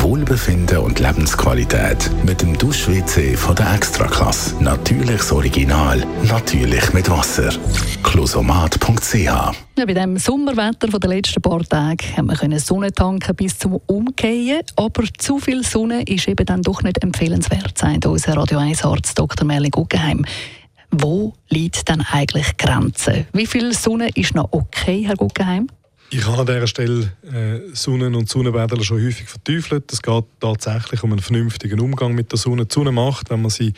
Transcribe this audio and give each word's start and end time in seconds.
Wohlbefinden 0.00 0.78
und 0.78 1.00
Lebensqualität 1.00 2.10
mit 2.24 2.42
dem 2.42 2.56
Dusch-WC 2.56 3.36
von 3.36 3.56
der 3.56 3.74
Extraklasse. 3.74 4.62
Natürliches 4.62 5.32
Original, 5.32 6.04
natürlich 6.22 6.92
mit 6.92 7.10
Wasser. 7.10 7.50
Closomat.ch 8.02 9.14
ja, 9.78 9.86
bei 9.86 9.94
dem 9.94 10.18
Sommerwetter 10.18 10.86
den 10.86 11.10
letzten 11.10 11.40
paar 11.40 11.64
Tagen 11.64 12.16
haben 12.16 12.26
wir 12.26 12.36
können 12.36 12.58
Sonne 12.58 12.92
tanken 12.92 13.34
bis 13.34 13.58
zum 13.58 13.80
Umkehren, 13.86 14.62
aber 14.76 15.04
zu 15.18 15.38
viel 15.38 15.64
Sonne 15.64 16.02
ist 16.02 16.28
eben 16.28 16.44
dann 16.44 16.62
doch 16.62 16.82
nicht 16.82 17.02
empfehlenswert, 17.02 17.78
sagt 17.78 18.06
unser 18.06 18.36
Radio 18.36 18.58
1 18.58 18.84
Arzt 18.84 19.18
Dr. 19.18 19.46
Merlin 19.46 19.70
Guggenheim. 19.70 20.24
Wo 20.90 21.32
liegt 21.48 21.88
denn 21.88 22.02
eigentlich 22.02 22.48
die 22.52 22.66
Grenze? 22.66 23.26
Wie 23.32 23.46
viel 23.46 23.72
Sonne 23.72 24.10
ist 24.14 24.34
noch 24.34 24.48
okay, 24.52 25.04
Herr 25.06 25.16
Guggenheim? 25.16 25.68
Ich 26.14 26.26
habe 26.26 26.40
an 26.40 26.46
dieser 26.46 26.66
Stelle 26.66 27.10
äh, 27.24 27.74
Sonnen- 27.74 28.14
und 28.14 28.28
Sonnenbäder 28.28 28.84
schon 28.84 29.02
häufig 29.02 29.30
verteufelt. 29.30 29.90
Es 29.90 30.02
geht 30.02 30.24
tatsächlich 30.40 31.02
um 31.02 31.12
einen 31.12 31.22
vernünftigen 31.22 31.80
Umgang 31.80 32.14
mit 32.14 32.30
der 32.32 32.38
Sonne. 32.38 32.66
Die 32.66 32.74
Sonne 32.74 32.92
macht, 32.92 33.30
wenn 33.30 33.40
man 33.40 33.50
sie 33.50 33.72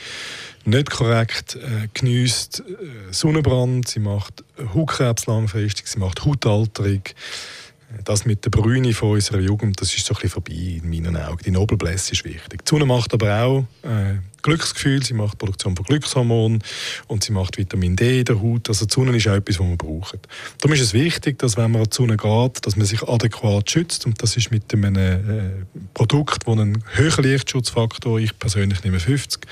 nicht 0.64 0.90
korrekt 0.90 1.54
äh, 1.54 1.86
genießt, 1.94 2.64
äh, 2.66 3.12
Sonnenbrand, 3.12 3.86
sie 3.86 4.00
macht 4.00 4.42
Hautkrebs 4.74 5.26
langfristig, 5.26 5.86
sie 5.86 6.00
macht 6.00 6.24
Hautalterung. 6.24 7.02
Das 8.02 8.24
mit 8.24 8.44
der 8.44 8.50
Brüne 8.50 8.92
von 8.94 9.12
unserer 9.12 9.38
Jugend, 9.38 9.80
das 9.80 9.94
ist 9.94 10.04
so 10.04 10.14
ein 10.14 10.20
bisschen 10.20 10.30
vorbei 10.30 10.80
in 10.82 10.90
meinen 10.90 11.16
Augen. 11.16 11.38
Die 11.46 11.52
Nobelblässe 11.52 12.14
ist 12.14 12.24
wichtig. 12.24 12.64
Die 12.64 12.68
Sonne 12.68 12.84
macht 12.84 13.14
aber 13.14 13.44
auch 13.44 13.64
äh, 13.84 14.16
Glücksgefühl, 14.44 15.02
sie 15.02 15.14
macht 15.14 15.38
Produktion 15.38 15.74
von 15.74 15.84
Glückshormonen 15.84 16.62
und 17.08 17.24
sie 17.24 17.32
macht 17.32 17.58
Vitamin 17.58 17.96
D 17.96 18.20
in 18.20 18.24
der 18.26 18.40
Haut. 18.40 18.68
Also 18.68 18.86
die 18.86 18.92
Sonne 18.92 19.16
ist 19.16 19.26
auch 19.26 19.32
etwas, 19.32 19.58
was 19.58 19.66
wir 19.66 19.76
brauchen. 19.76 20.20
Darum 20.60 20.74
ist 20.74 20.82
es 20.82 20.92
wichtig, 20.92 21.38
dass 21.38 21.56
wenn 21.56 21.72
man 21.72 21.82
an 21.82 21.88
die 21.90 21.96
Sonne 21.96 22.16
geht, 22.16 22.66
dass 22.66 22.76
man 22.76 22.86
sich 22.86 23.02
adäquat 23.02 23.70
schützt 23.70 24.06
und 24.06 24.22
das 24.22 24.36
ist 24.36 24.50
mit 24.50 24.72
einem 24.72 24.96
äh, 24.96 25.80
Produkt, 25.94 26.46
das 26.46 26.58
einen 26.58 26.84
höheren 26.92 27.24
Lichtschutzfaktor, 27.24 28.20
ich 28.20 28.38
persönlich 28.38 28.84
nehme 28.84 29.00
50, 29.00 29.46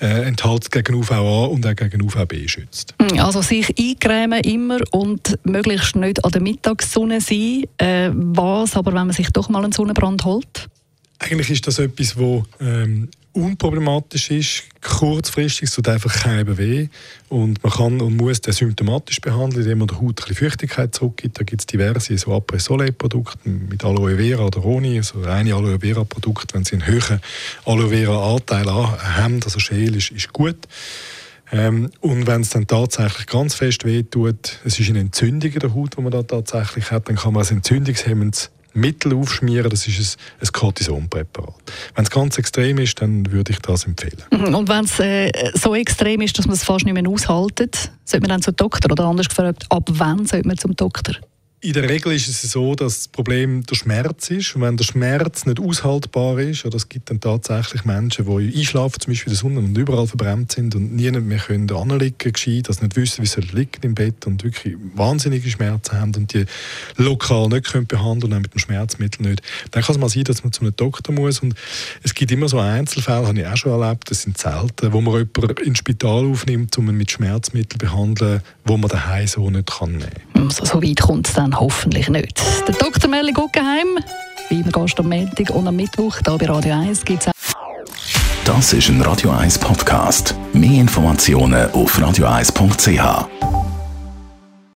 äh, 0.00 0.24
enthält 0.24 0.70
gegen 0.72 0.94
UVA 0.94 1.44
und 1.44 1.66
auch 1.66 1.76
gegen 1.76 2.02
UVB 2.02 2.48
schützt. 2.48 2.94
Also 3.18 3.42
sich 3.42 3.74
eincremen 3.78 4.40
immer 4.40 4.78
und 4.90 5.38
möglichst 5.44 5.96
nicht 5.96 6.24
an 6.24 6.32
der 6.32 6.40
Mittagssonne 6.40 7.20
sein. 7.20 7.64
Äh, 7.78 8.10
was 8.14 8.74
aber, 8.74 8.92
wenn 8.94 9.06
man 9.06 9.12
sich 9.12 9.28
doch 9.30 9.48
mal 9.50 9.62
einen 9.62 9.72
Sonnenbrand 9.72 10.24
holt? 10.24 10.68
Eigentlich 11.18 11.50
ist 11.50 11.66
das 11.66 11.78
etwas, 11.78 12.14
das 12.14 12.42
ähm, 12.60 13.08
unproblematisch 13.34 14.30
ist. 14.30 14.64
Kurzfristig 14.80 15.70
tut 15.70 15.88
einfach 15.88 16.12
keinem 16.22 16.56
weh. 16.56 16.88
Und 17.28 17.62
man 17.62 17.72
kann 17.72 18.00
und 18.00 18.16
muss 18.16 18.40
den 18.40 18.52
symptomatisch 18.52 19.20
behandeln, 19.20 19.62
indem 19.62 19.78
man 19.78 19.88
der 19.88 19.98
Haut 19.98 20.08
ein 20.08 20.14
bisschen 20.14 20.36
Feuchtigkeit 20.36 20.94
zurückgibt. 20.94 21.38
Da 21.38 21.44
gibt 21.44 21.62
es 21.62 21.66
diverse 21.66 22.16
so 22.16 22.32
Après-Soleil-Produkte 22.32 23.48
mit 23.48 23.84
Aloe 23.84 24.16
Vera 24.16 24.44
oder 24.44 24.64
ohne. 24.64 24.96
Also 24.96 25.20
reine 25.20 25.54
Aloe 25.54 25.78
Vera-Produkte, 25.80 26.54
wenn 26.54 26.64
sie 26.64 26.74
einen 26.74 26.86
höheren 26.86 27.20
Aloe 27.66 27.88
Vera-Anteil 27.88 28.66
haben, 28.66 29.40
also 29.44 29.58
Schäl, 29.58 29.96
ist, 29.96 30.10
ist 30.10 30.32
gut. 30.32 30.58
Ähm, 31.52 31.90
und 32.00 32.26
wenn 32.26 32.40
es 32.40 32.50
dann 32.50 32.66
tatsächlich 32.66 33.26
ganz 33.26 33.54
fest 33.54 33.84
wehtut, 33.84 34.58
es 34.64 34.78
ist 34.80 34.88
eine 34.88 35.00
Entzündung 35.00 35.52
in 35.52 35.58
der 35.60 35.74
Haut, 35.74 35.96
die 35.96 36.00
man 36.00 36.10
da 36.10 36.22
tatsächlich 36.22 36.90
hat, 36.90 37.08
dann 37.08 37.16
kann 37.16 37.32
man 37.32 37.40
als 37.40 37.50
entzündungshemmendes 37.50 38.50
Mittel 38.74 39.14
aufschmieren, 39.14 39.70
das 39.70 39.86
ist 39.86 40.18
ein, 40.40 40.46
ein 40.46 40.52
Cortisonpräparat. 40.52 41.54
Wenn 41.94 42.04
es 42.04 42.10
ganz 42.10 42.38
extrem 42.38 42.78
ist, 42.78 43.00
dann 43.00 43.30
würde 43.32 43.52
ich 43.52 43.58
das 43.60 43.84
empfehlen. 43.84 44.22
Mhm. 44.30 44.54
Und 44.54 44.68
wenn 44.68 44.84
es 44.84 44.98
äh, 45.00 45.30
so 45.54 45.74
extrem 45.74 46.20
ist, 46.20 46.38
dass 46.38 46.46
man 46.46 46.54
es 46.54 46.64
fast 46.64 46.84
nicht 46.84 46.94
mehr 46.94 47.08
aushaltet, 47.08 47.92
sollte 48.04 48.22
man 48.22 48.30
dann 48.30 48.42
zum 48.42 48.56
Doktor? 48.56 48.90
Oder 48.90 49.04
anders 49.04 49.28
gefragt, 49.28 49.66
ab 49.70 49.88
wann 49.90 50.26
sollte 50.26 50.46
man 50.46 50.58
zum 50.58 50.74
Doktor? 50.76 51.14
In 51.64 51.72
der 51.72 51.88
Regel 51.88 52.12
ist 52.12 52.28
es 52.28 52.42
so, 52.42 52.74
dass 52.74 52.98
das 52.98 53.08
Problem 53.08 53.64
der 53.64 53.74
Schmerz 53.74 54.30
ist. 54.30 54.54
Und 54.54 54.60
wenn 54.60 54.76
der 54.76 54.84
Schmerz 54.84 55.46
nicht 55.46 55.58
aushaltbar 55.58 56.38
ist, 56.38 56.66
oder 56.66 56.76
es 56.76 56.90
gibt 56.90 57.08
dann 57.08 57.20
tatsächlich 57.20 57.86
Menschen, 57.86 58.26
die 58.26 58.58
einschlafen, 58.58 59.00
zum 59.00 59.14
Beispiel 59.14 59.32
in 59.32 59.34
der 59.34 59.42
Sonne 59.42 59.60
und 59.60 59.78
überall 59.78 60.06
verbrannt 60.06 60.52
sind 60.52 60.74
und 60.74 60.94
nie 60.94 61.10
mehr 61.10 61.38
können 61.38 61.70
anliegen 61.70 62.18
können, 62.18 62.62
dass 62.64 62.82
nicht 62.82 62.96
wissen, 62.96 63.22
wie 63.22 63.26
sie 63.26 63.40
liegen 63.40 63.80
im 63.80 63.94
Bett 63.94 64.26
und 64.26 64.44
wirklich 64.44 64.76
wahnsinnige 64.94 65.48
Schmerzen 65.48 65.98
haben 65.98 66.14
und 66.14 66.34
die 66.34 66.44
lokal 66.98 67.48
nicht 67.48 67.72
können 67.72 67.86
behandeln 67.86 68.34
und 68.34 68.42
mit 68.42 68.52
dem 68.52 68.58
Schmerzmittel 68.58 69.26
nicht, 69.26 69.40
dann 69.70 69.82
kann 69.82 69.94
es 69.94 69.98
mal 69.98 70.10
sein, 70.10 70.24
dass 70.24 70.44
man 70.44 70.52
zu 70.52 70.60
einem 70.60 70.76
Doktor 70.76 71.14
muss. 71.14 71.40
Und 71.40 71.54
es 72.02 72.14
gibt 72.14 72.30
immer 72.30 72.46
so 72.46 72.58
Einzelfälle, 72.58 73.26
habe 73.26 73.40
ich 73.40 73.46
auch 73.46 73.56
schon 73.56 73.80
erlebt, 73.80 74.10
das 74.10 74.20
sind 74.20 74.36
selten, 74.36 74.92
wo 74.92 75.00
man 75.00 75.14
jemanden 75.14 75.64
ins 75.64 75.78
Spital 75.78 76.26
aufnimmt, 76.26 76.76
um 76.76 76.90
ihn 76.90 76.96
mit 76.98 77.10
Schmerzmitteln 77.10 77.80
zu 77.80 77.86
behandeln, 77.86 78.42
wo 78.66 78.76
man 78.76 78.90
daheim 78.90 79.26
so 79.26 79.48
nicht 79.48 79.80
nehmen 79.80 80.04
kann. 80.04 80.50
So 80.50 80.82
weit 80.82 81.00
kommt 81.00 81.26
es 81.26 81.32
dann 81.32 81.53
hoffentlich 81.58 82.08
nicht. 82.08 82.40
Der 82.66 82.74
Dr. 82.74 83.08
Merli 83.08 83.32
Guggenheim, 83.32 83.98
wie 84.48 84.60
immer 84.60 84.72
Gast 84.72 84.98
am 84.98 85.08
Montag 85.08 85.50
und 85.50 85.66
am 85.66 85.76
Mittwoch 85.76 86.16
hier 86.24 86.38
bei 86.38 86.46
Radio 86.46 86.74
1 86.74 87.04
gibt 87.04 87.26
es 87.26 87.32
Das 88.44 88.72
ist 88.72 88.88
ein 88.88 89.00
Radio 89.02 89.30
1 89.30 89.58
Podcast. 89.58 90.34
Mehr 90.52 90.80
Informationen 90.80 91.70
auf 91.72 91.98
radio1.ch. 91.98 93.63